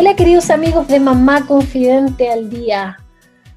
Hola 0.00 0.16
queridos 0.16 0.48
amigos 0.48 0.88
de 0.88 0.98
Mamá 0.98 1.46
Confidente 1.46 2.30
al 2.30 2.48
Día. 2.48 2.96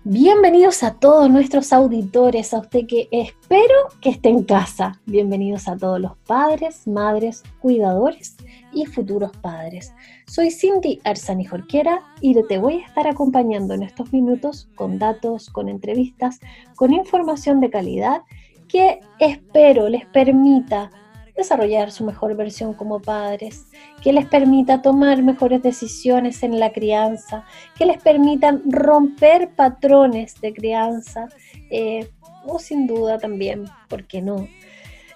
Bienvenidos 0.03 0.83
a 0.83 0.93
todos 0.95 1.29
nuestros 1.29 1.71
auditores, 1.71 2.53
a 2.53 2.59
usted 2.59 2.85
que 2.85 3.07
espero 3.11 3.73
que 4.02 4.09
esté 4.09 4.27
en 4.27 4.43
casa. 4.43 4.99
Bienvenidos 5.05 5.69
a 5.69 5.77
todos 5.77 6.02
los 6.02 6.17
padres, 6.27 6.85
madres, 6.85 7.43
cuidadores 7.61 8.35
y 8.73 8.85
futuros 8.88 9.31
padres. 9.38 9.93
Soy 10.27 10.52
Cindy 10.52 10.99
Arzani 11.05 11.45
Jorquera 11.45 12.02
y 12.19 12.35
te 12.49 12.57
voy 12.57 12.81
a 12.81 12.88
estar 12.88 13.07
acompañando 13.07 13.73
en 13.73 13.83
estos 13.83 14.11
minutos 14.11 14.67
con 14.75 14.99
datos, 14.99 15.49
con 15.49 15.69
entrevistas, 15.69 16.41
con 16.75 16.91
información 16.91 17.61
de 17.61 17.69
calidad 17.69 18.21
que 18.67 18.99
espero 19.19 19.88
les 19.88 20.05
permita 20.07 20.91
desarrollar 21.35 21.91
su 21.91 22.05
mejor 22.05 22.35
versión 22.35 22.73
como 22.73 23.01
padres, 23.01 23.65
que 24.01 24.13
les 24.13 24.25
permita 24.25 24.81
tomar 24.81 25.23
mejores 25.23 25.61
decisiones 25.61 26.43
en 26.43 26.59
la 26.59 26.71
crianza, 26.71 27.45
que 27.75 27.85
les 27.85 28.01
permitan 28.01 28.61
romper 28.65 29.49
patrones 29.55 30.39
de 30.41 30.53
crianza, 30.53 31.27
eh, 31.69 32.09
o 32.45 32.59
sin 32.59 32.88
duda 32.88 33.17
también, 33.17 33.66
¿por 33.88 34.05
qué 34.05 34.21
no? 34.21 34.47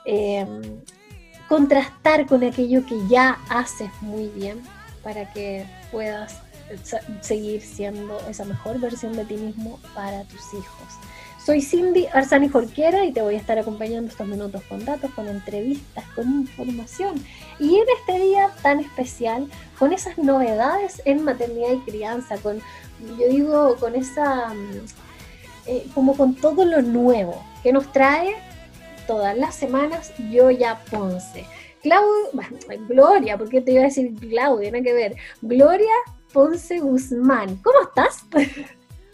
Em, 0.06 0.62
contrastar 1.48 2.26
con 2.26 2.44
aquello 2.44 2.86
que 2.86 2.96
ya 3.08 3.38
haces 3.50 3.90
muy 4.02 4.28
bien 4.30 4.62
para 5.04 5.32
que 5.32 5.66
puedas 5.92 6.42
seguir 7.22 7.62
siendo 7.62 8.20
esa 8.30 8.44
mejor 8.46 8.80
versión 8.80 9.14
de 9.14 9.26
ti 9.26 9.36
mismo 9.36 9.80
para 9.94 10.24
tus 10.24 10.54
hijos. 10.54 10.88
Soy 11.48 11.62
Cindy 11.62 12.08
Arzani 12.12 12.50
Jorquera 12.50 13.06
y 13.06 13.14
te 13.14 13.22
voy 13.22 13.36
a 13.36 13.38
estar 13.38 13.58
acompañando 13.58 14.12
estos 14.12 14.28
minutos 14.28 14.62
con 14.68 14.84
datos, 14.84 15.10
con 15.12 15.30
entrevistas, 15.30 16.04
con 16.14 16.26
información. 16.42 17.24
Y 17.58 17.78
en 17.78 17.86
este 18.00 18.22
día 18.22 18.50
tan 18.62 18.82
especial, 18.82 19.48
con 19.80 19.94
esas 19.94 20.18
novedades 20.18 21.02
en 21.06 21.24
maternidad 21.24 21.72
y 21.72 21.90
crianza, 21.90 22.36
con, 22.40 22.60
yo 23.18 23.30
digo, 23.30 23.78
con 23.78 23.96
esa, 23.96 24.50
mm, 24.50 25.68
eh, 25.68 25.86
como 25.96 26.18
con 26.18 26.36
todo 26.36 26.66
lo 26.66 26.82
nuevo 26.82 27.42
que 27.64 27.72
nos 27.72 27.90
trae 27.94 28.36
todas 29.08 29.38
las 29.38 29.56
semanas 29.56 30.12
yo 30.30 30.52
ya 30.52 30.84
Ponce. 30.92 31.46
Claudia, 31.82 32.50
Gloria, 32.90 33.38
¿por 33.38 33.48
qué 33.48 33.62
te 33.62 33.72
iba 33.72 33.84
a 33.84 33.86
decir 33.86 34.14
Claudia? 34.20 34.70
Nada 34.70 34.84
que 34.84 34.92
ver. 34.92 35.16
Gloria 35.42 35.94
Ponce 36.34 36.80
Guzmán, 36.80 37.56
¿cómo 37.64 37.84
estás? 37.84 38.26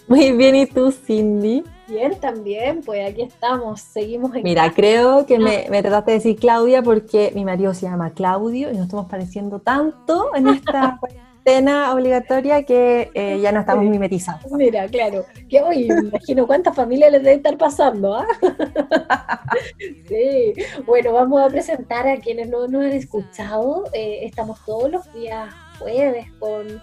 Muy 0.07 0.31
bien, 0.31 0.55
¿y 0.55 0.65
tú, 0.65 0.91
Cindy? 0.91 1.63
Bien, 1.87 2.17
también, 2.19 2.81
pues 2.81 3.09
aquí 3.09 3.23
estamos, 3.23 3.81
seguimos 3.81 4.33
en 4.35 4.43
Mira, 4.43 4.71
creo 4.71 5.25
que 5.25 5.37
me, 5.37 5.67
me, 5.69 5.81
trataste 5.81 6.11
de 6.11 6.17
decir 6.17 6.35
Claudia 6.37 6.81
porque 6.81 7.31
mi 7.35 7.43
marido 7.43 7.73
se 7.73 7.87
llama 7.87 8.11
Claudio 8.11 8.71
y 8.71 8.73
nos 8.75 8.83
estamos 8.83 9.07
pareciendo 9.07 9.59
tanto 9.59 10.33
en 10.33 10.47
esta 10.47 10.97
cuarentena 11.43 11.93
obligatoria 11.93 12.63
que 12.63 13.11
eh, 13.13 13.39
ya 13.41 13.51
no 13.51 13.59
estamos 13.59 13.83
mimetizados. 13.83 14.49
Mira, 14.51 14.87
claro, 14.87 15.25
que 15.49 15.61
hoy 15.61 15.89
imagino 15.91 16.47
cuántas 16.47 16.73
familias 16.73 17.11
les 17.11 17.23
debe 17.23 17.35
estar 17.35 17.57
pasando, 17.57 18.15
¿ah? 18.15 18.27
sí, 20.07 20.53
bueno, 20.85 21.11
vamos 21.11 21.41
a 21.41 21.49
presentar 21.49 22.07
a 22.07 22.17
quienes 22.17 22.49
no 22.49 22.67
nos 22.67 22.85
han 22.85 22.93
escuchado, 22.93 23.83
eh, 23.91 24.19
estamos 24.23 24.63
todos 24.65 24.89
los 24.89 25.13
días 25.13 25.53
jueves 25.79 26.27
con 26.39 26.81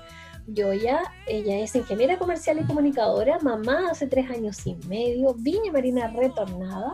Yoya, 0.55 1.03
ella 1.27 1.59
es 1.59 1.75
ingeniera 1.75 2.19
comercial 2.19 2.59
y 2.61 2.65
comunicadora, 2.65 3.39
mamá 3.41 3.91
hace 3.91 4.07
tres 4.07 4.31
años 4.31 4.67
y 4.67 4.75
medio, 4.89 5.35
Viña 5.35 5.73
Marina 5.73 6.09
retornada 6.09 6.93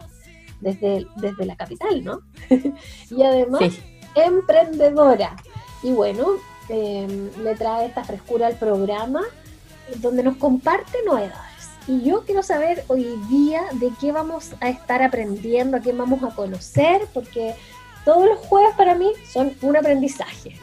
desde, 0.61 1.07
desde 1.17 1.47
la 1.47 1.57
capital, 1.57 2.05
¿no? 2.05 2.21
y 3.11 3.23
además 3.23 3.75
emprendedora. 4.15 5.37
Y 5.83 5.93
bueno, 5.93 6.27
em, 6.69 7.31
le 7.43 7.55
trae 7.55 7.87
esta 7.87 8.05
frescura 8.05 8.47
al 8.47 8.57
programa 8.57 9.23
donde 9.97 10.23
nos 10.23 10.37
comparte 10.37 10.99
novedades. 11.05 11.71
Y 11.87 12.03
yo 12.03 12.25
quiero 12.25 12.43
saber 12.43 12.85
hoy 12.89 13.05
día 13.29 13.63
de 13.75 13.93
qué 14.01 14.11
vamos 14.11 14.53
a 14.61 14.69
estar 14.69 15.03
aprendiendo, 15.03 15.77
a 15.77 15.81
qué 15.81 15.93
vamos 15.93 16.23
a 16.25 16.35
conocer, 16.35 17.03
porque 17.15 17.55
todos 18.05 18.27
los 18.27 18.39
jueves 18.39 18.75
para 18.77 18.95
mí 18.97 19.13
son 19.31 19.53
un 19.63 19.77
aprendizaje. 19.77 20.59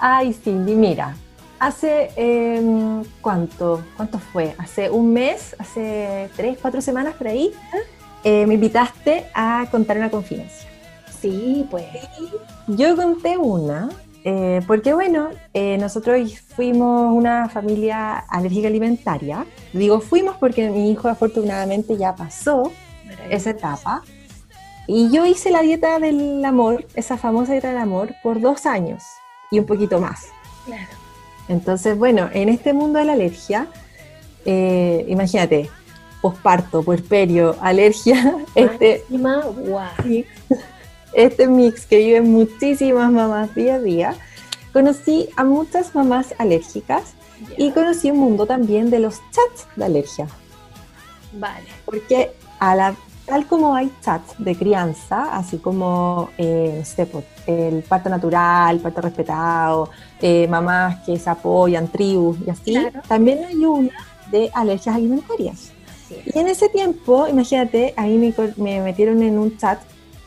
Ay, 0.00 0.32
Cindy, 0.32 0.76
mira, 0.76 1.16
hace, 1.58 2.10
em, 2.14 3.02
¿cuánto? 3.20 3.82
¿Cuánto 3.96 4.20
fue? 4.20 4.54
Hace 4.58 4.90
un 4.90 5.12
mes, 5.12 5.56
hace 5.58 6.30
tres, 6.36 6.56
cuatro 6.60 6.80
semanas 6.80 7.14
por 7.14 7.26
ahí, 7.26 7.52
eh, 8.22 8.46
me 8.46 8.54
invitaste 8.54 9.26
a 9.34 9.66
contar 9.70 9.96
una 9.96 10.08
confidencia. 10.08 10.68
Sí, 11.20 11.66
pues. 11.68 11.86
Yo 12.68 12.94
conté 12.94 13.36
una, 13.36 13.88
eh, 14.22 14.60
porque 14.68 14.94
bueno, 14.94 15.30
eh, 15.52 15.76
nosotros 15.78 16.38
fuimos 16.54 17.12
una 17.12 17.48
familia 17.48 18.18
alérgica 18.18 18.68
alimentaria. 18.68 19.46
Digo 19.72 20.00
fuimos 20.00 20.36
porque 20.36 20.70
mi 20.70 20.92
hijo 20.92 21.08
afortunadamente 21.08 21.96
ya 21.96 22.14
pasó 22.14 22.70
esa 23.30 23.50
etapa. 23.50 24.02
Y 24.86 25.10
yo 25.10 25.26
hice 25.26 25.50
la 25.50 25.60
dieta 25.62 25.98
del 25.98 26.44
amor, 26.44 26.86
esa 26.94 27.16
famosa 27.16 27.52
dieta 27.52 27.68
del 27.68 27.78
amor, 27.78 28.14
por 28.22 28.40
dos 28.40 28.64
años 28.64 29.02
y 29.50 29.58
un 29.58 29.66
poquito 29.66 30.00
más. 30.00 30.28
Claro. 30.64 30.88
Entonces, 31.48 31.96
bueno, 31.96 32.28
en 32.32 32.48
este 32.48 32.72
mundo 32.72 32.98
de 32.98 33.06
la 33.06 33.12
alergia, 33.12 33.68
eh, 34.44 35.04
imagínate, 35.08 35.70
posparto, 36.20 36.82
puerperio, 36.82 37.56
alergia, 37.60 38.36
este, 38.54 39.04
mix, 40.04 40.28
este 41.12 41.48
mix 41.48 41.86
que 41.86 41.98
viven 41.98 42.30
muchísimas 42.30 43.10
mamás 43.10 43.54
día 43.54 43.76
a 43.76 43.80
día, 43.80 44.14
conocí 44.72 45.28
a 45.36 45.44
muchas 45.44 45.94
mamás 45.94 46.34
alérgicas 46.38 47.14
y 47.56 47.70
conocí 47.70 48.10
un 48.10 48.18
mundo 48.18 48.46
también 48.46 48.90
de 48.90 48.98
los 48.98 49.20
chats 49.30 49.66
de 49.76 49.84
alergia. 49.84 50.28
Vale. 51.32 51.66
Porque 51.84 52.32
a 52.58 52.74
la 52.74 52.96
tal 53.28 53.46
como 53.46 53.74
hay 53.74 53.92
chats 54.00 54.34
de 54.38 54.56
crianza, 54.56 55.36
así 55.36 55.58
como 55.58 56.30
eh, 56.38 56.82
el 57.46 57.82
parto 57.82 58.08
natural, 58.08 58.76
el 58.76 58.80
parto 58.80 59.02
respetado, 59.02 59.90
eh, 60.20 60.48
mamás 60.48 61.04
que 61.04 61.18
se 61.18 61.28
apoyan, 61.28 61.88
tribus 61.88 62.38
y 62.46 62.50
así, 62.50 62.76
también 63.06 63.44
hay 63.44 63.64
una 63.64 63.90
de 64.30 64.50
alergias 64.54 64.96
alimentarias. 64.96 65.72
Y 66.10 66.38
en 66.38 66.48
ese 66.48 66.70
tiempo, 66.70 67.28
imagínate, 67.28 67.92
ahí 67.96 68.16
me, 68.16 68.34
me 68.56 68.80
metieron 68.80 69.22
en 69.22 69.38
un 69.38 69.58
chat, 69.58 69.78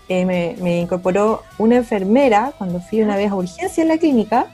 eh, 0.08 0.24
me, 0.24 0.56
me, 0.62 0.82
incorporó 0.82 1.42
una 1.58 1.78
enfermera 1.78 2.54
cuando 2.56 2.80
fui 2.82 3.02
una 3.02 3.16
vez 3.16 3.32
a 3.32 3.36
urgencia 3.36 3.82
en 3.82 3.88
la 3.88 3.98
clínica, 3.98 4.46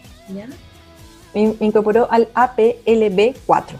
me, 1.34 1.54
incorporó 1.60 2.08
al 2.10 2.32
APLB4. 2.34 3.76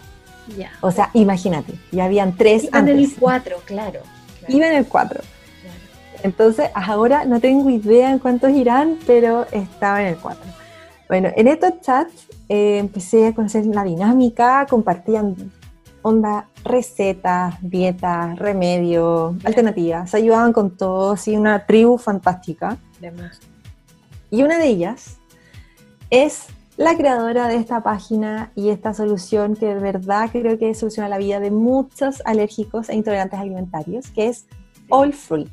O 0.80 0.90
sea, 0.90 1.10
imagínate, 1.14 1.74
ya 1.90 2.04
habían 2.04 2.36
tres 2.36 2.64
y 2.64 2.68
antes. 2.72 3.14
4, 3.18 3.56
claro 3.64 4.17
iba 4.48 4.66
en 4.66 4.74
el 4.74 4.86
4. 4.86 5.20
Entonces, 6.22 6.70
ahora 6.74 7.24
no 7.24 7.40
tengo 7.40 7.70
idea 7.70 8.10
en 8.10 8.18
cuántos 8.18 8.50
irán, 8.50 8.98
pero 9.06 9.46
estaba 9.52 10.02
en 10.02 10.08
el 10.08 10.16
4. 10.16 10.42
Bueno, 11.08 11.30
en 11.36 11.48
estos 11.48 11.80
chats 11.80 12.26
eh, 12.48 12.78
empecé 12.78 13.28
a 13.28 13.34
conocer 13.34 13.64
la 13.66 13.84
dinámica, 13.84 14.66
compartían 14.68 15.52
onda, 16.02 16.48
recetas, 16.64 17.54
dietas, 17.60 18.38
remedios, 18.38 19.34
alternativas, 19.44 20.10
se 20.10 20.18
ayudaban 20.18 20.52
con 20.52 20.76
todo, 20.76 21.12
así 21.12 21.36
una 21.36 21.66
tribu 21.66 21.98
fantástica. 21.98 22.78
Y 24.30 24.42
una 24.42 24.58
de 24.58 24.66
ellas 24.66 25.18
es 26.10 26.46
la 26.78 26.96
creadora 26.96 27.48
de 27.48 27.56
esta 27.56 27.82
página 27.82 28.52
y 28.54 28.70
esta 28.70 28.94
solución 28.94 29.56
que 29.56 29.66
de 29.66 29.80
verdad 29.80 30.30
creo 30.30 30.56
que 30.58 30.72
soluciona 30.74 31.08
la 31.08 31.18
vida 31.18 31.40
de 31.40 31.50
muchos 31.50 32.22
alérgicos 32.24 32.88
e 32.88 32.94
intolerantes 32.94 33.38
alimentarios, 33.38 34.10
que 34.10 34.28
es 34.28 34.46
All 34.88 35.12
Free. 35.12 35.50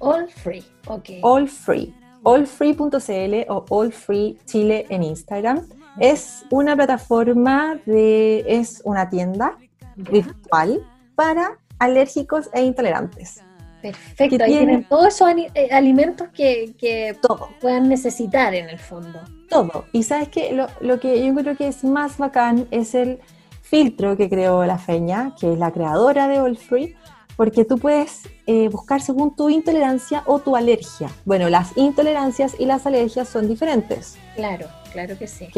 All 0.00 0.28
Free, 0.28 0.64
ok. 0.88 1.10
All 1.22 1.48
Free. 1.48 1.94
Allfree.cl 2.24 3.50
o 3.50 3.64
All 3.68 3.92
Free 3.92 4.38
Chile 4.46 4.86
en 4.88 5.02
Instagram. 5.02 5.60
Es 6.00 6.44
una 6.50 6.74
plataforma 6.74 7.78
de, 7.86 8.44
es 8.48 8.82
una 8.84 9.08
tienda 9.08 9.56
virtual 9.94 10.84
para 11.14 11.58
alérgicos 11.78 12.50
e 12.52 12.62
intolerantes. 12.62 13.42
Perfecto, 13.84 14.44
ahí 14.44 14.56
tienen 14.56 14.84
todos 14.84 15.08
esos 15.08 15.28
eh, 15.54 15.68
alimentos 15.70 16.28
que, 16.32 17.14
puedan 17.60 17.86
necesitar 17.86 18.54
en 18.54 18.70
el 18.70 18.78
fondo. 18.78 19.20
Todo. 19.50 19.84
Y 19.92 20.04
sabes 20.04 20.28
que 20.28 20.52
lo, 20.52 20.68
lo, 20.80 20.98
que 20.98 21.22
yo 21.22 21.34
creo 21.34 21.54
que 21.54 21.68
es 21.68 21.84
más 21.84 22.16
bacán 22.16 22.66
es 22.70 22.94
el 22.94 23.18
filtro 23.60 24.16
que 24.16 24.30
creó 24.30 24.64
la 24.64 24.78
Feña, 24.78 25.34
que 25.38 25.52
es 25.52 25.58
la 25.58 25.70
creadora 25.70 26.28
de 26.28 26.40
All 26.40 26.56
Free, 26.56 26.94
porque 27.36 27.66
tú 27.66 27.76
puedes 27.76 28.22
eh, 28.46 28.70
buscar 28.70 29.02
según 29.02 29.36
tu 29.36 29.50
intolerancia 29.50 30.22
o 30.24 30.38
tu 30.38 30.56
alergia. 30.56 31.10
Bueno, 31.26 31.50
las 31.50 31.76
intolerancias 31.76 32.56
y 32.58 32.64
las 32.64 32.86
alergias 32.86 33.28
son 33.28 33.48
diferentes. 33.48 34.16
Claro, 34.34 34.66
claro 34.92 35.18
que 35.18 35.26
sí. 35.26 35.48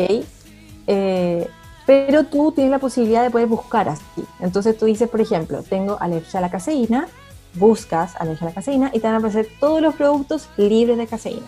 Eh, 0.89 1.47
pero 1.87 2.25
tú 2.25 2.51
tienes 2.51 2.73
la 2.73 2.81
posibilidad 2.81 3.23
de 3.23 3.31
poder 3.31 3.47
buscar 3.47 3.89
así. 3.89 4.25
Entonces 4.41 4.77
tú 4.77 4.87
dices, 4.87 5.09
por 5.09 5.21
ejemplo, 5.21 5.63
tengo 5.63 5.97
alergia 6.01 6.39
a 6.39 6.41
la 6.41 6.51
caseína, 6.51 7.07
buscas 7.57 8.17
alergia 8.17 8.47
a 8.47 8.51
la 8.51 8.55
caseína 8.55 8.91
y 8.93 9.01
te 9.01 9.07
van 9.07 9.15
a 9.15 9.19
aparecer 9.19 9.49
todos 9.61 9.81
los 9.81 9.95
productos 9.95 10.49
libres 10.57 10.97
de 10.97 11.07
caseína. 11.07 11.47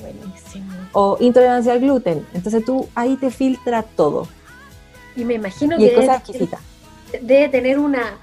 Buenísimo. 0.00 0.72
O 0.92 1.16
intolerancia 1.20 1.72
al 1.72 1.80
gluten. 1.80 2.26
Entonces 2.34 2.64
tú 2.64 2.88
ahí 2.94 3.16
te 3.16 3.30
filtra 3.30 3.82
todo. 3.82 4.28
Y 5.16 5.24
me 5.24 5.34
imagino 5.34 5.76
que 5.76 5.94
cosa 5.94 6.22
debe 7.20 7.48
tener 7.48 7.78
una, 7.78 8.18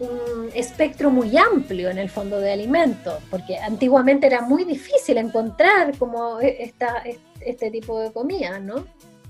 un 0.00 0.48
espectro 0.54 1.10
muy 1.10 1.36
amplio 1.36 1.90
en 1.90 1.98
el 1.98 2.10
fondo 2.10 2.38
de 2.38 2.52
alimentos, 2.52 3.14
porque 3.30 3.58
antiguamente 3.58 4.26
era 4.26 4.42
muy 4.42 4.64
difícil 4.64 5.18
encontrar 5.18 5.96
como 5.98 6.40
e, 6.40 6.62
esta, 6.64 7.02
este 7.40 7.70
tipo 7.70 8.00
de 8.00 8.12
comida, 8.12 8.58
¿no? 8.58 8.84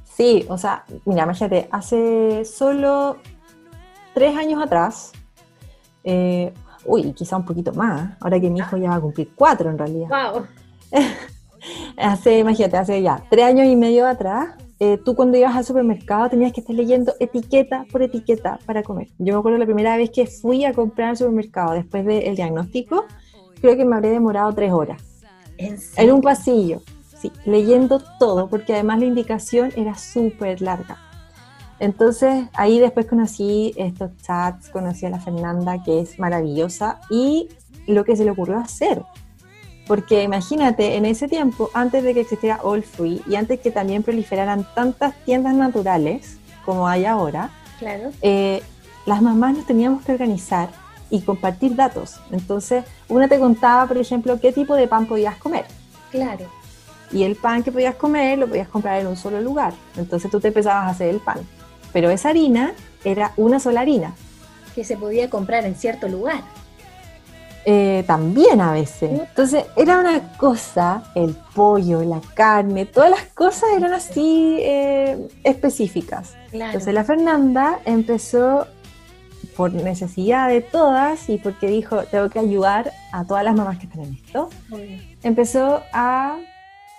Sí, 0.04 0.44
o 0.48 0.58
sea, 0.58 0.84
mira, 1.04 1.24
imagínate, 1.24 1.68
hace 1.70 2.44
solo 2.44 3.18
tres 4.14 4.36
años 4.36 4.62
atrás, 4.62 5.12
eh, 6.04 6.52
uy, 6.84 7.12
quizá 7.12 7.36
un 7.36 7.44
poquito 7.44 7.72
más, 7.72 8.16
ahora 8.20 8.40
que 8.40 8.50
mi 8.50 8.58
hijo 8.58 8.76
ya 8.76 8.90
va 8.90 8.96
a 8.96 9.00
cumplir 9.00 9.30
cuatro 9.34 9.70
en 9.70 9.78
realidad. 9.78 10.08
Wow. 10.08 10.46
hace, 11.96 12.38
imagínate, 12.38 12.76
hace 12.76 13.02
ya 13.02 13.22
tres 13.30 13.44
años 13.44 13.66
y 13.66 13.76
medio 13.76 14.06
atrás, 14.06 14.50
eh, 14.80 14.98
tú 15.04 15.14
cuando 15.14 15.38
ibas 15.38 15.54
al 15.54 15.64
supermercado 15.64 16.28
tenías 16.28 16.52
que 16.52 16.60
estar 16.60 16.74
leyendo 16.74 17.14
etiqueta 17.20 17.86
por 17.92 18.02
etiqueta 18.02 18.58
para 18.66 18.82
comer. 18.82 19.08
Yo 19.18 19.34
me 19.34 19.38
acuerdo 19.38 19.58
la 19.58 19.64
primera 19.64 19.96
vez 19.96 20.10
que 20.10 20.26
fui 20.26 20.64
a 20.64 20.72
comprar 20.72 21.10
al 21.10 21.16
supermercado 21.16 21.72
después 21.72 22.04
del 22.04 22.34
diagnóstico, 22.34 23.04
creo 23.60 23.76
que 23.76 23.84
me 23.84 23.96
habría 23.96 24.12
demorado 24.12 24.52
tres 24.52 24.72
horas. 24.72 25.00
¿En, 25.56 25.78
en 25.96 26.12
un 26.12 26.20
pasillo, 26.20 26.82
sí, 27.20 27.30
leyendo 27.44 28.00
todo, 28.18 28.48
porque 28.48 28.72
además 28.72 28.98
la 28.98 29.04
indicación 29.04 29.70
era 29.76 29.94
súper 29.94 30.60
larga. 30.60 30.98
Entonces 31.78 32.46
ahí 32.54 32.78
después 32.78 33.06
conocí 33.06 33.72
estos 33.76 34.10
chats, 34.22 34.68
conocí 34.68 35.06
a 35.06 35.10
la 35.10 35.20
Fernanda, 35.20 35.82
que 35.82 36.00
es 36.00 36.18
maravillosa, 36.18 37.00
y 37.10 37.48
lo 37.86 38.04
que 38.04 38.16
se 38.16 38.24
le 38.24 38.30
ocurrió 38.30 38.58
hacer. 38.58 39.02
Porque 39.86 40.22
imagínate, 40.22 40.96
en 40.96 41.04
ese 41.04 41.28
tiempo, 41.28 41.70
antes 41.74 42.04
de 42.04 42.14
que 42.14 42.20
existiera 42.20 42.60
All 42.62 42.82
Free 42.82 43.22
y 43.26 43.34
antes 43.34 43.60
que 43.60 43.70
también 43.70 44.02
proliferaran 44.02 44.66
tantas 44.74 45.14
tiendas 45.24 45.54
naturales 45.54 46.38
como 46.64 46.86
hay 46.86 47.04
ahora, 47.04 47.50
claro. 47.78 48.10
Eh, 48.22 48.62
las 49.04 49.20
mamás 49.20 49.56
nos 49.56 49.66
teníamos 49.66 50.04
que 50.04 50.12
organizar 50.12 50.70
y 51.10 51.20
compartir 51.20 51.74
datos. 51.74 52.20
Entonces, 52.30 52.84
una 53.08 53.28
te 53.28 53.38
contaba, 53.38 53.86
por 53.86 53.98
ejemplo, 53.98 54.40
qué 54.40 54.52
tipo 54.52 54.74
de 54.74 54.86
pan 54.86 55.06
podías 55.06 55.36
comer. 55.36 55.66
Claro. 56.10 56.46
Y 57.10 57.24
el 57.24 57.36
pan 57.36 57.62
que 57.62 57.72
podías 57.72 57.96
comer 57.96 58.38
lo 58.38 58.46
podías 58.46 58.68
comprar 58.68 59.00
en 59.00 59.08
un 59.08 59.16
solo 59.16 59.40
lugar. 59.40 59.74
Entonces 59.96 60.30
tú 60.30 60.40
te 60.40 60.48
empezabas 60.48 60.84
a 60.84 60.88
hacer 60.90 61.08
el 61.08 61.20
pan. 61.20 61.38
Pero 61.92 62.10
esa 62.10 62.30
harina 62.30 62.72
era 63.04 63.32
una 63.36 63.60
sola 63.60 63.80
harina. 63.80 64.14
Que 64.74 64.84
se 64.84 64.96
podía 64.96 65.28
comprar 65.28 65.64
en 65.66 65.74
cierto 65.74 66.08
lugar. 66.08 66.42
Eh, 67.64 68.02
también 68.06 68.60
a 68.60 68.72
veces. 68.72 69.20
Entonces 69.20 69.64
era 69.76 69.98
una 70.00 70.36
cosa, 70.36 71.04
el 71.14 71.36
pollo, 71.54 72.02
la 72.02 72.20
carne, 72.34 72.86
todas 72.86 73.10
las 73.10 73.24
cosas 73.26 73.70
eran 73.76 73.92
así 73.92 74.56
eh, 74.60 75.28
específicas. 75.44 76.34
Entonces 76.52 76.92
la 76.92 77.04
Fernanda 77.04 77.78
empezó 77.84 78.66
por 79.56 79.72
necesidad 79.72 80.48
de 80.48 80.60
todas 80.60 81.28
y 81.28 81.38
porque 81.38 81.68
dijo, 81.68 82.02
tengo 82.04 82.28
que 82.30 82.40
ayudar 82.40 82.92
a 83.12 83.24
todas 83.24 83.44
las 83.44 83.54
mamás 83.54 83.78
que 83.78 83.86
están 83.86 84.00
en 84.00 84.14
esto, 84.14 84.48
empezó 85.22 85.82
a 85.92 86.38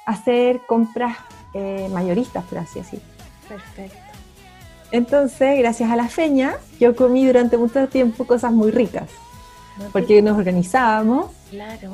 hacer 0.05 0.61
compras 0.65 1.17
eh, 1.53 1.89
mayoristas, 1.91 2.43
por 2.45 2.59
así 2.59 2.79
decirlo. 2.79 3.05
Perfecto. 3.49 4.12
Entonces, 4.93 5.57
gracias 5.57 5.89
a 5.89 5.95
la 5.95 6.07
feña, 6.07 6.57
yo 6.79 6.95
comí 6.95 7.25
durante 7.25 7.57
mucho 7.57 7.87
tiempo 7.87 8.27
cosas 8.27 8.51
muy 8.51 8.69
ricas 8.69 9.09
porque 9.91 10.21
nos 10.21 10.37
organizábamos. 10.37 11.31
Claro. 11.49 11.89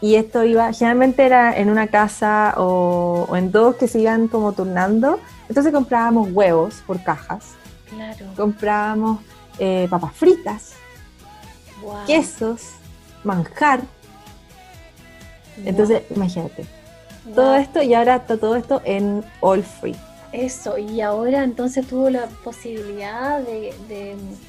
Y 0.00 0.14
esto 0.14 0.44
iba, 0.44 0.72
generalmente 0.72 1.26
era 1.26 1.58
en 1.58 1.68
una 1.68 1.88
casa 1.88 2.54
o, 2.56 3.28
en 3.34 3.50
dos 3.50 3.74
que 3.74 3.88
se 3.88 3.98
iban 3.98 4.28
como 4.28 4.52
turnando. 4.52 5.18
Entonces 5.48 5.72
comprábamos 5.72 6.30
huevos 6.30 6.76
por 6.86 7.02
cajas. 7.02 7.54
Claro. 7.90 8.26
Comprábamos 8.36 9.18
eh, 9.58 9.88
papas 9.90 10.14
fritas, 10.14 10.74
quesos, 12.06 12.68
manjar. 13.24 13.80
Entonces, 15.64 16.02
imagínate. 16.14 16.66
Todo 17.34 17.56
esto 17.56 17.82
y 17.82 17.94
ahora 17.94 18.14
está 18.14 18.36
todo 18.36 18.54
esto 18.54 18.80
en 18.84 19.24
all 19.40 19.64
free. 19.64 19.96
Eso, 20.32 20.76
y 20.76 21.00
ahora 21.00 21.42
entonces 21.42 21.86
tuvo 21.86 22.10
la 22.10 22.26
posibilidad 22.26 23.40
de, 23.40 23.72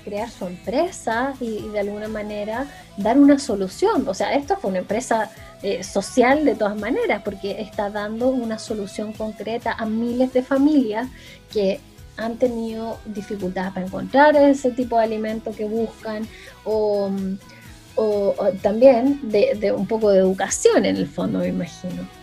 crear 0.04 0.30
su 0.30 0.46
empresa 0.46 1.34
y, 1.40 1.70
de 1.70 1.80
alguna 1.80 2.10
manera 2.10 2.68
dar 2.98 3.18
una 3.18 3.40
solución. 3.40 4.06
O 4.08 4.14
sea, 4.14 4.34
esto 4.34 4.58
fue 4.58 4.72
una 4.72 4.80
empresa 4.80 5.32
eh, 5.64 5.84
social 5.84 6.44
de 6.44 6.56
todas 6.56 6.78
maneras, 6.78 7.22
porque 7.24 7.62
está 7.62 7.90
dando 7.90 8.28
una 8.28 8.60
solución 8.60 9.14
concreta 9.14 9.72
a 9.72 9.86
miles 9.86 10.34
de 10.34 10.44
familias 10.44 11.08
que 11.52 11.80
han 12.18 12.36
tenido 12.36 13.00
dificultades 13.06 13.72
para 13.72 13.86
encontrar 13.86 14.36
ese 14.36 14.72
tipo 14.72 14.98
de 14.98 15.04
alimento 15.04 15.54
que 15.54 15.64
buscan 15.64 16.28
o, 16.66 17.10
también 18.62 19.20
de 19.24 19.74
un 19.76 19.88
poco 19.88 20.10
de 20.12 20.20
educación 20.20 20.86
en 20.86 20.98
el 20.98 21.08
fondo, 21.08 21.40
me 21.40 21.48
imagino. 21.48 22.19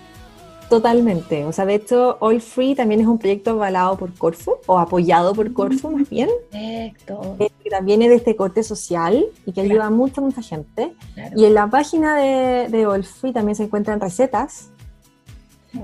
Totalmente. 0.69 1.45
O 1.45 1.53
sea, 1.53 1.65
de 1.65 1.77
hecho, 1.77 2.17
All 2.21 2.41
Free 2.41 2.75
también 2.75 3.01
es 3.01 3.07
un 3.07 3.19
proyecto 3.19 3.51
avalado 3.51 3.97
por 3.97 4.13
Corfu, 4.15 4.55
o 4.67 4.79
apoyado 4.79 5.35
por 5.35 5.53
Corfu 5.53 5.91
más 5.91 6.09
bien. 6.09 6.29
Perfecto. 6.51 7.37
Eh, 7.39 7.51
que 7.63 7.71
también 7.71 8.03
es 8.03 8.09
de 8.09 8.17
este 8.17 8.37
corte 8.37 8.63
social 8.63 9.27
y 9.45 9.53
que 9.53 9.61
ayuda 9.61 9.87
a 9.87 9.91
mucha, 9.91 10.21
mucha 10.21 10.43
gente. 10.43 10.95
Y 11.37 11.45
en 11.45 11.55
la 11.55 11.69
página 11.69 12.17
de, 12.17 12.69
de 12.69 12.87
All 12.87 13.05
Free 13.05 13.33
también 13.33 13.55
se 13.55 13.65
encuentran 13.65 14.01
recetas, 14.01 14.71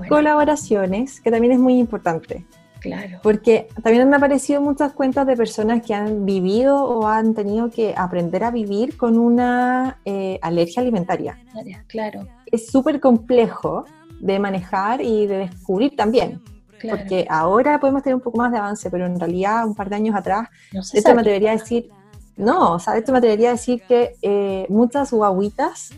colaboraciones, 0.09 1.21
que 1.21 1.31
también 1.31 1.53
es 1.53 1.59
muy 1.59 1.77
importante. 1.77 2.45
Claro. 2.79 3.19
Porque 3.23 3.69
también 3.81 4.07
han 4.07 4.13
aparecido 4.13 4.59
muchas 4.59 4.91
cuentas 4.91 5.25
de 5.25 5.37
personas 5.37 5.81
que 5.81 5.93
han 5.93 6.25
vivido 6.25 6.83
o 6.83 7.07
han 7.07 7.33
tenido 7.33 7.69
que 7.69 7.93
aprender 7.95 8.43
a 8.43 8.51
vivir 8.51 8.97
con 8.97 9.17
una 9.17 9.99
eh, 10.03 10.37
alergia 10.41 10.81
alimentaria. 10.81 11.39
Claro. 11.87 12.27
Es 12.51 12.67
súper 12.67 12.99
complejo 12.99 13.85
de 14.23 14.39
manejar 14.39 15.01
y 15.01 15.27
de 15.27 15.39
descubrir 15.39 15.95
también. 15.95 16.41
Porque 16.89 17.25
ahora 17.29 17.79
podemos 17.79 18.03
tener 18.03 18.15
un 18.15 18.21
poco 18.21 18.37
más 18.37 18.51
de 18.51 18.57
avance, 18.57 18.89
pero 18.89 19.05
en 19.05 19.17
realidad 19.17 19.65
un 19.65 19.75
par 19.75 19.89
de 19.89 19.95
años 19.95 20.15
atrás, 20.15 20.49
esto 20.93 21.15
me 21.15 21.21
atrevería 21.21 21.51
a 21.51 21.57
decir, 21.57 21.89
no, 22.35 22.73
o 22.73 22.79
sea, 22.79 22.97
esto 22.97 23.13
me 23.13 23.19
atrevería 23.19 23.49
a 23.49 23.51
decir 23.53 23.81
que 23.87 24.15
eh, 24.21 24.65
muchas 24.67 25.11
guaguitas 25.11 25.91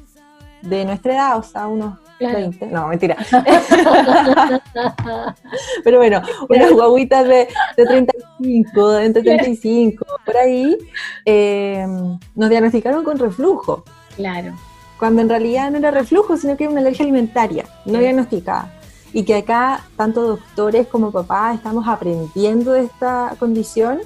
de 0.62 0.86
nuestra 0.86 1.14
edad, 1.14 1.40
o 1.40 1.44
sea, 1.44 1.68
unos 1.68 1.98
20, 2.20 2.68
no, 2.68 2.88
mentira. 2.88 3.18
pero 5.84 5.98
bueno, 5.98 6.22
unas 6.50 6.72
guaguitas 6.72 7.28
de, 7.28 7.48
de 7.78 7.86
35, 7.86 8.92
de 8.92 9.06
entre 9.06 9.24
35, 9.24 10.06
por 10.24 10.38
ahí, 10.38 10.78
eh, 11.26 11.88
nos 12.36 12.50
diagnosticaron 12.50 13.04
con 13.04 13.18
reflujo. 13.18 13.84
Claro 14.16 14.56
cuando 15.00 15.22
en 15.22 15.30
realidad 15.30 15.72
no 15.72 15.78
era 15.78 15.92
reflujo, 15.92 16.38
sino 16.38 16.56
que 16.56 16.66
era 16.66 16.72
una 16.72 16.82
alergia 16.82 17.04
alimentaria, 17.04 17.66
no 17.86 18.00
diagnosticada. 18.00 18.74
Y 19.14 19.24
que 19.24 19.36
acá, 19.36 19.86
tanto 19.96 20.22
doctores 20.28 20.88
como 20.88 21.12
papás, 21.12 21.56
estamos 21.56 21.88
aprendiendo 21.88 22.74
de 22.74 22.84
esta 22.84 23.36
condición, 23.40 24.00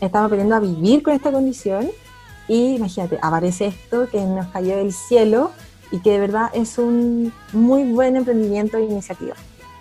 estamos 0.00 0.26
aprendiendo 0.26 0.56
a 0.56 0.60
vivir 0.60 1.02
con 1.02 1.14
esta 1.14 1.30
condición. 1.30 1.88
Y 2.48 2.76
imagínate, 2.76 3.18
aparece 3.22 3.66
esto 3.66 4.08
que 4.10 4.20
nos 4.20 4.46
cayó 4.48 4.76
del 4.76 4.92
cielo 4.92 5.52
y 5.90 6.00
que 6.00 6.12
de 6.12 6.18
verdad 6.20 6.50
es 6.54 6.78
un 6.78 7.32
muy 7.52 7.84
buen 7.92 8.16
emprendimiento 8.16 8.78
e 8.78 8.84
iniciativa. 8.84 9.34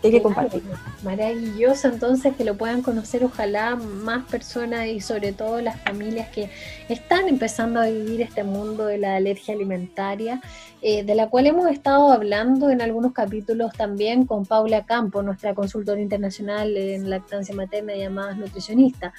Hay 0.04 0.12
que 0.12 0.22
compartir. 0.22 0.62
Maravilloso, 1.04 1.88
entonces 1.88 2.36
que 2.36 2.44
lo 2.44 2.56
puedan 2.56 2.82
conocer 2.82 3.24
ojalá 3.24 3.76
más 3.76 4.26
personas 4.26 4.88
y 4.88 5.02
sobre 5.02 5.32
todo 5.34 5.62
las 5.62 5.82
familias 5.82 6.30
que 6.30 6.50
están 6.88 7.28
empezando 7.28 7.80
a 7.80 7.88
vivir 7.88 8.22
este 8.22 8.44
mundo 8.44 8.86
de 8.86 9.00
la 9.00 9.16
alergia 9.16 9.54
alimentaria, 9.54 10.42
eh, 10.82 11.04
de 11.04 11.16
la 11.16 11.30
cual 11.30 11.48
hemos 11.48 11.70
estado 11.70 12.12
hablando 12.12 12.70
en 12.70 12.82
algunos 12.82 13.14
capítulos 13.14 13.72
también 13.74 14.26
con 14.26 14.46
Paula 14.46 14.86
Campo, 14.86 15.22
nuestra 15.24 15.56
consultora 15.56 16.00
internacional 16.00 16.78
en 16.78 17.10
lactancia 17.10 17.56
materna 17.56 17.96
y 17.96 18.00
llamadas 18.00 18.38
nutricionista. 18.38 19.14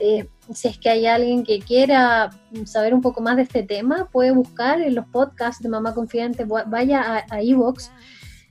Eh, 0.00 0.28
si 0.54 0.68
es 0.68 0.78
que 0.78 0.90
hay 0.90 1.06
alguien 1.06 1.42
que 1.42 1.58
quiera 1.58 2.30
saber 2.66 2.94
un 2.94 3.00
poco 3.00 3.20
más 3.20 3.36
de 3.36 3.42
este 3.42 3.64
tema, 3.64 4.08
puede 4.12 4.30
buscar 4.30 4.80
en 4.80 4.94
los 4.94 5.06
podcasts 5.06 5.60
de 5.60 5.68
Mamá 5.68 5.92
Confidente, 5.92 6.44
vaya 6.44 7.02
a, 7.02 7.24
a 7.30 7.42
Evox 7.42 7.90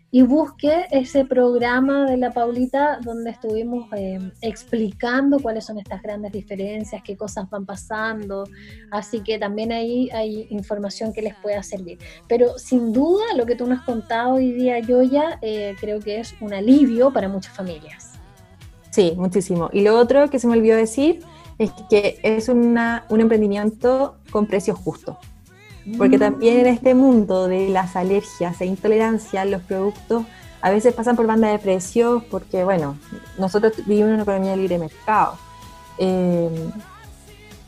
y 0.10 0.22
busque 0.22 0.86
ese 0.92 1.26
programa 1.26 2.06
de 2.06 2.18
la 2.18 2.32
Paulita 2.32 3.00
donde 3.04 3.32
estuvimos 3.32 3.88
eh, 3.94 4.20
explicando 4.42 5.40
cuáles 5.40 5.66
son 5.66 5.80
estas 5.80 6.02
grandes 6.02 6.32
diferencias, 6.32 7.02
qué 7.04 7.18
cosas 7.18 7.50
van 7.50 7.66
pasando, 7.66 8.46
así 8.92 9.20
que 9.20 9.38
también 9.38 9.72
ahí 9.72 10.10
hay 10.12 10.48
información 10.50 11.12
que 11.12 11.22
les 11.22 11.36
pueda 11.36 11.62
servir. 11.62 11.98
Pero 12.28 12.58
sin 12.58 12.94
duda 12.94 13.26
lo 13.36 13.46
que 13.46 13.56
tú 13.56 13.68
nos 13.68 13.80
has 13.80 13.86
contado 13.86 14.36
hoy 14.36 14.54
día, 14.54 14.80
Yoya, 14.80 15.40
eh, 15.42 15.76
creo 15.80 16.00
que 16.00 16.20
es 16.20 16.34
un 16.40 16.54
alivio 16.54 17.12
para 17.12 17.28
muchas 17.28 17.54
familias. 17.54 18.14
Sí, 18.92 19.14
muchísimo. 19.18 19.70
Y 19.74 19.82
lo 19.82 19.98
otro 19.98 20.30
que 20.30 20.40
se 20.40 20.48
me 20.48 20.54
olvidó 20.54 20.78
decir 20.78 21.20
es 21.60 21.72
que 21.90 22.20
es 22.24 22.48
una, 22.50 23.06
un 23.10 23.20
emprendimiento 23.20 24.18
con 24.32 24.48
precios 24.48 24.78
justos. 24.78 25.18
Porque 25.98 26.18
también 26.18 26.60
en 26.60 26.68
este 26.68 26.96
mundo 26.96 27.48
de 27.48 27.70
las 27.70 27.96
alergias 27.96 28.60
e 28.60 28.66
intolerancias, 28.66 29.48
los 29.48 29.62
productos 29.62 30.26
a 30.62 30.70
veces 30.70 30.94
pasan 30.94 31.16
por 31.16 31.28
banda 31.28 31.50
de 31.50 31.60
precios 31.60 32.24
porque, 32.30 32.64
bueno, 32.64 32.98
nosotros 33.38 33.74
vivimos 33.86 34.10
en 34.10 34.14
una 34.16 34.24
economía 34.24 34.52
de 34.52 34.58
libre 34.58 34.80
mercado. 34.80 35.38
Eh, 35.98 36.70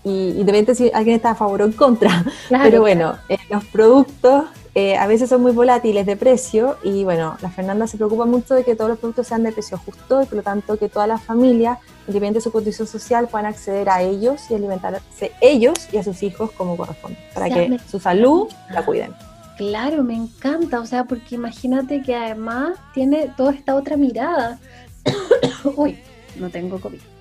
y, 0.09 0.41
y 0.41 0.75
si 0.75 0.91
alguien 0.93 1.15
está 1.15 1.31
a 1.31 1.35
favor 1.35 1.61
o 1.61 1.65
en 1.65 1.73
contra. 1.73 2.25
Pero 2.49 2.81
bueno, 2.81 3.15
eh, 3.29 3.37
los 3.49 3.63
productos 3.65 4.45
eh, 4.75 4.95
a 4.97 5.07
veces 5.07 5.29
son 5.29 5.41
muy 5.41 5.51
volátiles 5.51 6.05
de 6.05 6.15
precio 6.15 6.77
y 6.83 7.03
bueno, 7.03 7.37
la 7.41 7.49
Fernanda 7.49 7.87
se 7.87 7.97
preocupa 7.97 8.25
mucho 8.25 8.53
de 8.53 8.63
que 8.63 8.75
todos 8.75 8.89
los 8.89 8.99
productos 8.99 9.27
sean 9.27 9.43
de 9.43 9.51
precio 9.51 9.77
justo 9.77 10.21
y 10.21 10.25
por 10.25 10.35
lo 10.35 10.43
tanto 10.43 10.77
que 10.77 10.89
todas 10.89 11.07
las 11.07 11.21
familias, 11.21 11.79
independientemente 12.01 12.37
de 12.37 12.43
su 12.43 12.51
condición 12.51 12.87
social, 12.87 13.27
puedan 13.27 13.47
acceder 13.47 13.89
a 13.89 14.01
ellos 14.01 14.41
y 14.49 14.55
alimentarse 14.55 15.31
ellos 15.41 15.73
y 15.91 15.97
a 15.97 16.03
sus 16.03 16.21
hijos 16.23 16.51
como 16.51 16.77
corresponde, 16.77 17.17
para 17.33 17.49
que 17.49 17.79
su 17.89 17.99
salud 17.99 18.47
la 18.71 18.85
cuiden. 18.85 19.13
Claro, 19.57 20.03
me 20.03 20.15
encanta, 20.15 20.79
o 20.79 20.85
sea, 20.85 21.03
porque 21.03 21.35
imagínate 21.35 22.01
que 22.01 22.15
además 22.15 22.77
tiene 22.93 23.33
toda 23.35 23.51
esta 23.51 23.75
otra 23.75 23.97
mirada. 23.97 24.59
Uy, 25.75 25.99
no 26.37 26.49
tengo 26.49 26.79
COVID. 26.79 27.18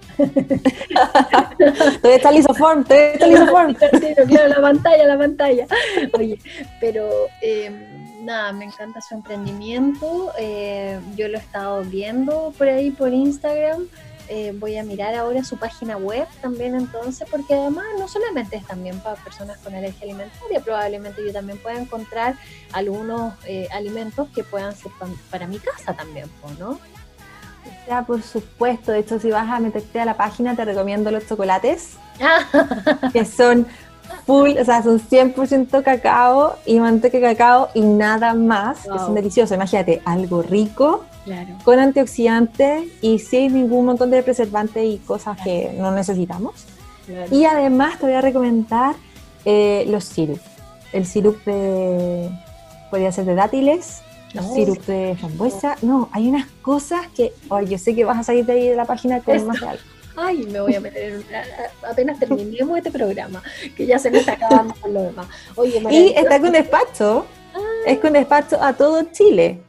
Todavía 2.00 2.16
está 2.16 2.30
lisoform, 2.30 2.84
todavía 2.84 3.12
está 3.12 3.26
lisoform. 3.26 3.74
claro, 4.28 4.48
la 4.48 4.60
pantalla, 4.60 5.06
la 5.06 5.18
pantalla. 5.18 5.66
Oye, 6.12 6.38
pero 6.80 7.08
em, 7.40 8.24
nada, 8.24 8.52
me 8.52 8.64
encanta 8.66 9.00
su 9.00 9.14
emprendimiento. 9.14 10.32
Eh, 10.38 10.98
yo 11.16 11.28
lo 11.28 11.38
he 11.38 11.40
estado 11.40 11.82
viendo 11.84 12.52
por 12.58 12.68
ahí 12.68 12.90
por 12.90 13.12
Instagram. 13.12 13.88
Eh, 14.30 14.52
voy 14.54 14.76
a 14.76 14.84
mirar 14.84 15.14
ahora 15.14 15.42
su 15.42 15.56
página 15.56 15.96
web 15.96 16.28
también 16.42 16.74
entonces, 16.74 17.26
porque 17.30 17.54
además 17.54 17.86
no 17.98 18.06
solamente 18.08 18.56
es 18.56 18.66
también 18.66 19.00
para 19.00 19.16
personas 19.16 19.56
con 19.58 19.74
alergia 19.74 20.02
alimentaria, 20.02 20.60
probablemente 20.60 21.24
yo 21.24 21.32
también 21.32 21.56
pueda 21.58 21.78
encontrar 21.78 22.34
algunos 22.72 23.32
eh, 23.46 23.68
alimentos 23.72 24.28
que 24.34 24.44
puedan 24.44 24.76
ser 24.76 24.92
para 25.30 25.46
mi 25.46 25.58
casa 25.58 25.94
también, 25.94 26.30
¿no? 26.58 26.78
Ya, 27.86 28.02
por 28.02 28.22
supuesto. 28.22 28.92
De 28.92 29.00
hecho, 29.00 29.18
si 29.18 29.30
vas 29.30 29.48
a 29.48 29.60
meterte 29.60 30.00
a 30.00 30.04
la 30.04 30.16
página, 30.16 30.54
te 30.54 30.64
recomiendo 30.64 31.10
los 31.10 31.26
chocolates, 31.26 31.96
que 33.12 33.24
son 33.24 33.66
full, 34.26 34.50
o 34.58 34.64
sea, 34.64 34.82
son 34.82 35.00
100% 35.00 35.82
cacao 35.82 36.56
y 36.66 36.80
manteca 36.80 37.18
de 37.18 37.22
cacao 37.22 37.68
y 37.74 37.80
nada 37.80 38.34
más, 38.34 38.82
que 38.82 38.98
son 38.98 39.14
deliciosos. 39.14 39.54
Imagínate, 39.54 40.02
algo 40.04 40.42
rico, 40.42 41.04
con 41.64 41.78
antioxidantes 41.78 42.84
y 43.02 43.18
sin 43.18 43.54
ningún 43.54 43.86
montón 43.86 44.10
de 44.10 44.22
preservantes 44.22 44.84
y 44.84 44.98
cosas 44.98 45.38
que 45.42 45.74
no 45.78 45.90
necesitamos. 45.90 46.66
Y 47.30 47.44
además 47.44 47.98
te 47.98 48.06
voy 48.06 48.14
a 48.14 48.20
recomendar 48.20 48.94
eh, 49.44 49.84
los 49.88 50.04
sirup. 50.04 50.40
El 50.92 51.06
sirup 51.06 51.42
de, 51.44 52.30
podría 52.90 53.12
ser 53.12 53.24
de 53.24 53.34
dátiles, 53.34 54.02
los 54.34 54.54
sirup 54.54 54.84
de 54.86 55.16
frambuesa. 55.18 55.76
No, 55.82 56.08
hay 56.12 56.28
unas 56.28 56.46
cosas 56.62 57.06
que, 57.08 57.32
oye, 57.48 57.70
yo 57.72 57.78
sé 57.78 57.94
que 57.94 58.04
vas 58.04 58.18
a 58.18 58.22
salir 58.22 58.44
de 58.44 58.52
ahí 58.52 58.68
de 58.68 58.76
la 58.76 58.84
página 58.84 59.20
con 59.20 59.46
más 59.46 59.60
de 59.60 59.68
algo. 59.68 59.82
Ay, 60.16 60.48
me 60.50 60.60
voy 60.60 60.74
a 60.74 60.80
meter 60.80 61.12
en 61.14 61.24
apenas 61.88 62.18
terminemos 62.18 62.76
este 62.76 62.90
programa, 62.90 63.40
que 63.76 63.86
ya 63.86 64.00
se 64.00 64.10
me 64.10 64.18
está 64.18 64.32
acabando 64.32 64.74
lo 64.90 65.02
demás. 65.02 65.28
Oye, 65.54 65.80
y 65.90 66.08
está 66.16 66.40
con 66.40 66.50
despacho, 66.50 67.24
ah. 67.54 67.60
es 67.86 67.98
con 67.98 68.12
despacho 68.12 68.60
a 68.60 68.72
todo 68.72 69.04
Chile. 69.12 69.62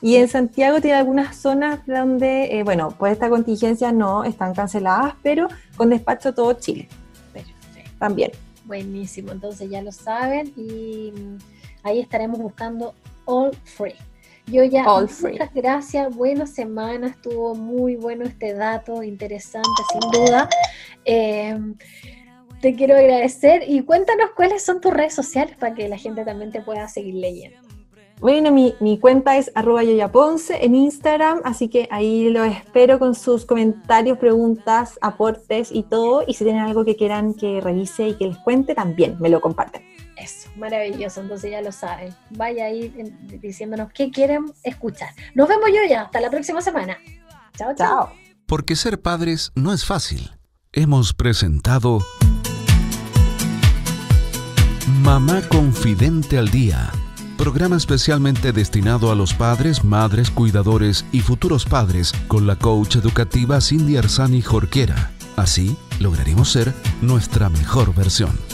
Y 0.00 0.16
en 0.16 0.28
Santiago 0.28 0.80
tiene 0.80 0.96
algunas 0.96 1.36
zonas 1.36 1.80
donde, 1.86 2.58
eh, 2.58 2.62
bueno, 2.62 2.94
pues 2.96 3.12
esta 3.12 3.28
contingencia 3.28 3.92
no 3.92 4.24
están 4.24 4.54
canceladas, 4.54 5.14
pero 5.22 5.48
con 5.76 5.90
despacho 5.90 6.32
todo 6.32 6.52
Chile. 6.54 6.88
Perfecto. 7.32 7.90
También. 7.98 8.30
Buenísimo, 8.64 9.32
entonces 9.32 9.68
ya 9.68 9.82
lo 9.82 9.92
saben 9.92 10.52
y 10.56 11.12
ahí 11.82 12.00
estaremos 12.00 12.38
buscando 12.38 12.94
All 13.26 13.52
Free. 13.64 13.94
Yo 14.46 14.62
ya, 14.62 14.84
muchas 14.84 15.52
gracias, 15.52 16.14
buena 16.14 16.46
semana, 16.46 17.08
estuvo 17.08 17.56
muy 17.56 17.96
bueno 17.96 18.24
este 18.24 18.54
dato, 18.54 19.02
interesante 19.02 19.82
sin 19.90 20.10
duda. 20.12 20.48
Em, 21.04 21.74
te 22.60 22.76
quiero 22.76 22.96
agradecer 22.96 23.64
y 23.66 23.82
cuéntanos 23.82 24.30
cuáles 24.36 24.64
son 24.64 24.80
tus 24.80 24.92
redes 24.92 25.14
sociales 25.14 25.56
para 25.56 25.74
que 25.74 25.88
la 25.88 25.98
gente 25.98 26.24
también 26.24 26.52
te 26.52 26.62
pueda 26.62 26.86
seguir 26.86 27.14
leyendo. 27.14 27.58
Bueno, 28.20 28.50
mi, 28.50 28.74
mi 28.80 28.98
cuenta 28.98 29.36
es 29.36 29.50
arroba 29.54 29.82
yoyaponce 29.82 30.64
en 30.64 30.74
Instagram, 30.74 31.40
así 31.44 31.68
que 31.68 31.86
ahí 31.90 32.30
lo 32.30 32.44
espero 32.44 32.98
con 32.98 33.14
sus 33.14 33.44
comentarios, 33.44 34.16
preguntas, 34.16 34.96
aportes 35.02 35.70
y 35.70 35.82
todo. 35.82 36.22
Y 36.26 36.32
si 36.34 36.44
tienen 36.44 36.62
algo 36.62 36.84
que 36.84 36.96
quieran 36.96 37.34
que 37.34 37.60
revise 37.60 38.08
y 38.08 38.14
que 38.14 38.28
les 38.28 38.38
cuente, 38.38 38.74
también 38.74 39.16
me 39.20 39.28
lo 39.28 39.40
comparten. 39.40 39.82
Maravilloso, 40.56 41.20
entonces 41.20 41.50
ya 41.50 41.60
lo 41.60 41.72
saben. 41.72 42.14
Vaya 42.30 42.66
ahí 42.66 42.88
diciéndonos 43.40 43.92
qué 43.92 44.10
quieren 44.10 44.46
escuchar. 44.62 45.10
Nos 45.34 45.48
vemos 45.48 45.68
yo 45.68 45.80
ya, 45.88 46.02
hasta 46.02 46.20
la 46.20 46.30
próxima 46.30 46.62
semana. 46.62 46.98
Chao, 47.56 47.74
chao. 47.74 48.12
Porque 48.46 48.76
ser 48.76 49.00
padres 49.00 49.52
no 49.54 49.72
es 49.72 49.84
fácil. 49.84 50.30
Hemos 50.72 51.12
presentado 51.12 52.00
Mamá 55.02 55.42
Confidente 55.48 56.38
al 56.38 56.50
Día, 56.50 56.90
programa 57.36 57.76
especialmente 57.76 58.52
destinado 58.52 59.10
a 59.10 59.14
los 59.14 59.34
padres, 59.34 59.84
madres, 59.84 60.30
cuidadores 60.30 61.04
y 61.12 61.20
futuros 61.20 61.64
padres 61.64 62.12
con 62.28 62.46
la 62.46 62.56
coach 62.56 62.96
educativa 62.96 63.60
Cindy 63.60 63.96
Arzani 63.96 64.42
Jorquera. 64.42 65.10
Así 65.36 65.76
lograremos 65.98 66.50
ser 66.50 66.72
nuestra 67.02 67.48
mejor 67.48 67.94
versión. 67.94 68.45